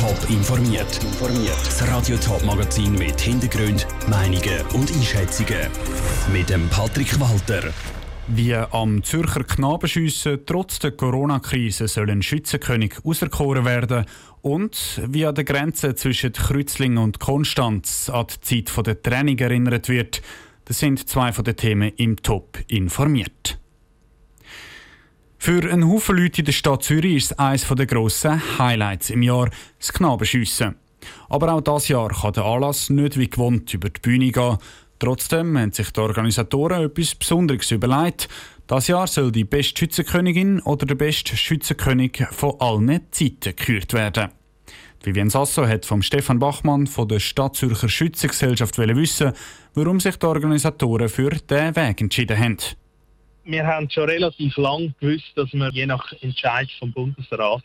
[0.00, 0.98] Top informiert.
[1.66, 5.68] Das Radio Top Magazin mit Hintergrund, Meinungen und Einschätzungen
[6.32, 7.70] mit dem Patrick Walter.
[8.28, 14.06] Wie am Zürcher Knabenschiessen trotz der Corona-Krise soll ein Schützenkönig auserkoren werden
[14.40, 19.90] und wie an der Grenze zwischen Kreuzlingen und Konstanz an die Zeit der Training erinnert
[19.90, 20.22] wird,
[20.64, 23.58] das sind zwei von den Themen im Top informiert.
[25.42, 29.22] Für einen Haufen Leute in der Stadt Zürich ist es eines der grossen Highlights im
[29.22, 29.48] Jahr,
[29.78, 30.76] das Knabenschiessen.
[31.30, 34.58] Aber auch dieses Jahr kann der Anlass nicht wie gewohnt über die Bühne gehen.
[34.98, 38.28] Trotzdem haben sich die Organisatoren etwas Besonderes überlegt.
[38.66, 44.28] Das Jahr soll die beste Schützenkönigin oder der beste Schützenkönig von allen Zeiten gekürt werden.
[45.02, 49.32] Vivian Sasso hat vom Stefan Bachmann von der Stadt Zürcher Schützengesellschaft wissen,
[49.72, 52.58] warum sich die Organisatoren für diesen Weg entschieden haben
[53.44, 57.62] wir haben schon relativ lang gewusst, dass wir je nach Entscheid vom Bundesrat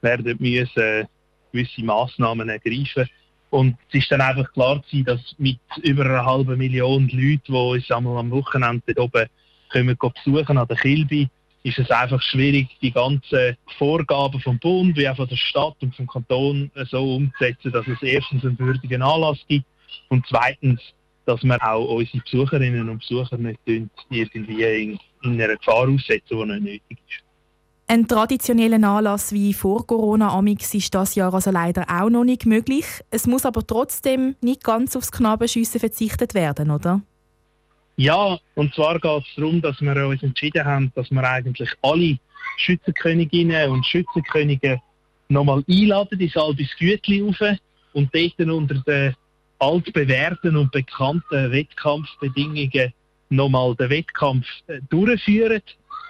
[0.00, 1.04] werden müssen äh,
[1.52, 3.08] gewisse Massnahmen ergreifen.
[3.50, 7.52] Und es ist dann einfach klar gewesen, dass mit über einer halben Million Leuten, die
[7.52, 9.26] uns einmal am Wochenende oben
[9.70, 11.28] kommen, besuchen an der Kilby,
[11.62, 15.94] ist es einfach schwierig, die ganzen Vorgaben vom Bund wie auch von der Stadt und
[15.96, 19.66] vom Kanton so umzusetzen, dass es erstens einen würdigen Anlass gibt
[20.08, 20.80] und zweitens,
[21.26, 24.98] dass wir auch unsere Besucherinnen und Besucher nicht irgendwie in
[25.32, 27.22] in einer Gefahr aussetzen, die nicht nötig ist.
[27.88, 32.44] Ein traditioneller Anlass wie vor Corona Amix ist das Jahr also leider auch noch nicht
[32.44, 32.84] möglich.
[33.10, 37.00] Es muss aber trotzdem nicht ganz aufs Knabenschiessen verzichtet werden, oder?
[37.96, 42.18] Ja, und zwar geht es darum, dass wir uns entschieden haben, dass wir eigentlich alle
[42.58, 44.80] Schützenköniginnen und Schützenkönige
[45.28, 47.56] nochmal einladen ins Albis Gütli rauf
[47.92, 49.14] und dort unter den
[49.58, 52.92] altbewährten und bekannten Wettkampfbedingungen
[53.28, 55.62] nochmal den Wettkampf äh, durchführen.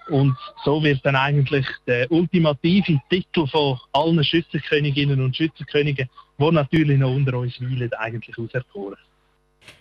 [0.09, 6.09] Und so wird dann eigentlich der ultimative Titel von allen Schützenköniginnen und Schützenkönigen,
[6.39, 8.99] die natürlich noch unter uns weilen, eigentlich auserkoren.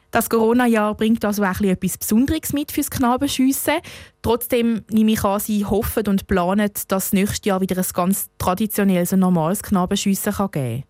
[0.10, 3.75] Das Corona-Jahr bringt also auch etwas Besonderes mit fürs Knabenschiessen.
[4.22, 9.12] Trotzdem nehme ich an, Sie hoffen und planen, dass nächstes Jahr wieder ein ganz traditionelles
[9.12, 10.84] und normales Knabenschiessen geben kann.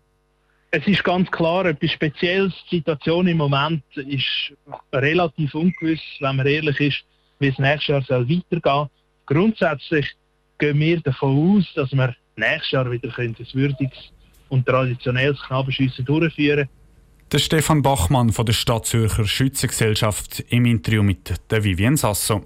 [0.78, 2.52] Es ist ganz klar etwas Spezielles.
[2.70, 4.52] Die Situation im Moment ist
[4.92, 7.02] relativ ungewiss, wenn man ehrlich ist,
[7.38, 8.90] wie es nächstes Jahr soll weitergehen soll.
[9.24, 10.14] Grundsätzlich
[10.58, 14.12] gehen wir davon aus, dass wir nächstes Jahr wieder ein würdiges
[14.50, 16.68] und traditionelles Knabenschiessen durchführen
[17.32, 22.44] der Stefan Bachmann von der Stadt Zürcher Schützengesellschaft im Interview mit der Vivienne Sasso.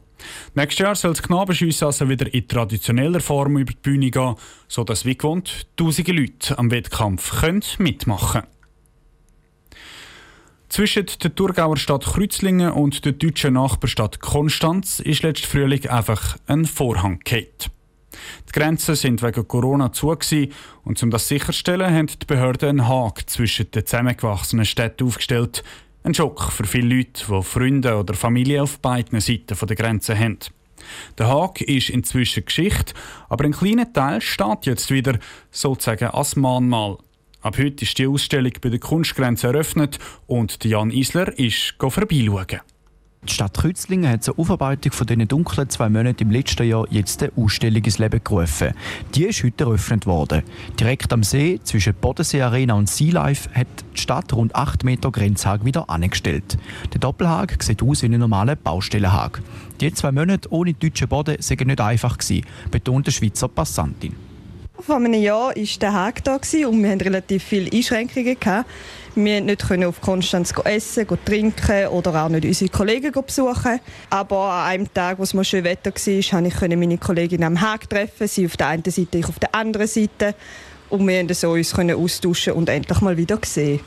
[0.55, 4.35] Nächstes Jahr soll das Knabenschiessen also wieder in traditioneller Form über die Bühne gehen,
[4.69, 8.47] sodass wie gewohnt tausende Leute am Wettkampf können mitmachen können.
[10.69, 16.65] Zwischen der Thurgauer Stadt Kreuzlingen und der deutschen Nachbarstadt Konstanz ist letztes Frühling einfach ein
[16.65, 17.80] Vorhang gefallen.
[18.49, 20.17] Die Grenzen sind wegen Corona zu
[20.85, 25.63] und um das sicherzustellen, haben die Behörden einen Haken zwischen den zusammengewachsenen Städten aufgestellt,
[26.03, 30.39] ein Schock für viele Leute, die Freunde oder Familie auf beiden Seiten der Grenze haben.
[31.19, 32.95] Der Haag ist inzwischen Geschichte,
[33.29, 35.19] aber ein kleiner Teil steht jetzt wieder
[35.51, 36.99] sozusagen als Mahnmal.
[37.43, 42.61] Ab heute ist die Ausstellung bei der Kunstgrenze eröffnet und Jan Isler ist vorbeischauen.
[43.23, 47.23] Die Stadt Kreuzlingen hat zur Aufarbeitung von diesen dunklen zwei Monaten im letzten Jahr jetzt
[47.23, 48.73] eine Ausstellung ins Leben gerufen.
[49.15, 50.43] Die ist heute eröffnet worden.
[50.79, 55.11] Direkt am See, zwischen Bodensee Arena und Sea Life, hat die Stadt rund 8 Meter
[55.11, 56.57] Grenzhag wieder angestellt.
[56.95, 59.43] Der Doppelhag sieht aus wie ein normaler Baustellenhag.
[59.83, 64.30] Die zwei Monate ohne deutschen Boden seien nicht einfach gewesen, betont die Schweizer Passantin.
[64.83, 68.37] Vor einem Jahr war der Hag da und wir hatten relativ viele Einschränkungen.
[69.15, 73.81] Wir konnten nicht auf Konstanz essen, trinken oder auch nicht unsere Kollegen besuchen.
[74.09, 77.61] Aber an einem Tag, wo es mal schön Wetter war, konnte ich meine Kollegin am
[77.61, 78.27] Hag treffen.
[78.27, 80.35] Sie auf der einen Seite, ich auf der anderen Seite.
[80.89, 83.81] Und wir konnten so uns austauschen und endlich mal wieder sehen.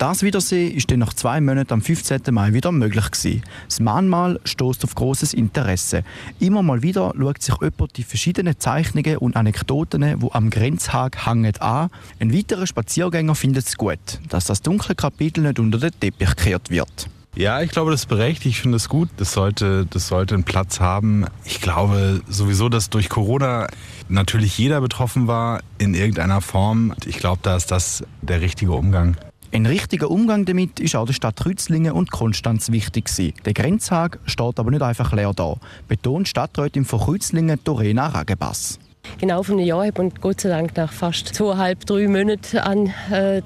[0.00, 2.22] Das Wiedersehen ist dann nach zwei Monaten am 15.
[2.30, 3.42] Mai wieder möglich gewesen.
[3.66, 6.04] Das Mahnmal stößt auf großes Interesse.
[6.38, 11.54] Immer mal wieder schaut sich jemand die verschiedenen Zeichnungen und Anekdoten, die am Grenzhag hängen,
[11.58, 11.90] an.
[12.18, 13.98] Ein weiterer Spaziergänger findet es gut,
[14.30, 17.10] dass das dunkle Kapitel nicht unter den Teppich gekehrt wird.
[17.36, 18.56] Ja, ich glaube, das ist berechtigt.
[18.56, 19.10] Ich finde es gut.
[19.18, 21.26] Das sollte, das sollte einen Platz haben.
[21.44, 23.66] Ich glaube sowieso, dass durch Corona
[24.08, 26.94] natürlich jeder betroffen war in irgendeiner Form.
[27.04, 29.18] Ich glaube, da ist das der richtige Umgang.
[29.52, 33.34] Ein richtiger Umgang damit ist auch der Stadt Rützlingen und Konstanz wichtig gewesen.
[33.44, 35.56] Der Grenzhag steht aber nicht einfach leer da,
[35.88, 38.78] betont Stadträtin von Rützlingen Dorena Ragebass.
[39.18, 42.94] Genau von einem Jahr hat man Gott sei Dank nach fast zweieinhalb, drei Monaten an,
[43.10, 43.42] äh,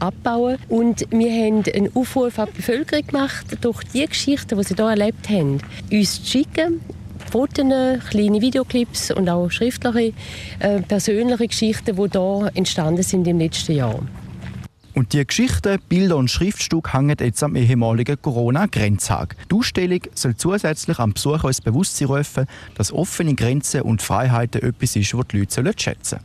[0.00, 0.58] abbauen.
[0.68, 4.84] Und wir haben einen Aufruf an die Bevölkerung gemacht, durch die Geschichten, die sie hier
[4.84, 6.82] erlebt haben, uns zu schicken
[7.30, 7.64] Fotos,
[8.10, 10.12] kleine Videoclips und auch schriftliche,
[10.58, 14.00] äh, persönliche Geschichten, die hier entstanden sind im letzten Jahr.
[14.94, 19.36] Und die Geschichten, Bilder und Schriftstücke hängen jetzt am ehemaligen Corona-Grenzhag.
[19.50, 24.96] Die Ausstellung soll zusätzlich am Besucher ins Bewusstsein rufen, dass offene Grenzen und Freiheiten etwas
[24.96, 26.22] ist, was die Leute schätzen sollen.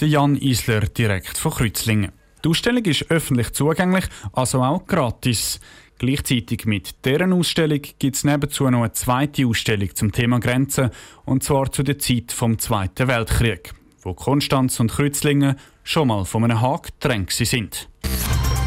[0.00, 2.12] Der Jan Isler direkt von Kreuzlingen.
[2.42, 5.60] Die Ausstellung ist öffentlich zugänglich, also auch gratis.
[5.98, 10.88] Gleichzeitig mit deren Ausstellung gibt es nebenzu noch eine zweite Ausstellung zum Thema Grenzen,
[11.26, 16.44] und zwar zu der Zeit vom Zweiten Weltkrieg, wo Konstanz und Kreuzlingen schon mal von
[16.44, 17.88] einem Haag getrennt sind.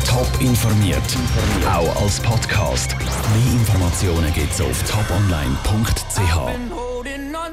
[0.08, 1.02] Top informiert,
[1.66, 2.96] auch als Podcast.
[2.98, 6.83] Mehr Informationen gibt es auf toponline.ch.